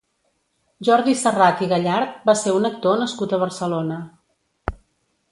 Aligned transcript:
Jordi 0.87 1.11
Serrat 1.17 1.59
i 1.65 1.67
Gallart 1.73 2.15
va 2.29 2.35
ser 2.43 2.53
un 2.59 2.65
actor 2.69 2.97
nascut 3.01 3.35
a 3.35 3.39
Barcelona. 3.43 3.99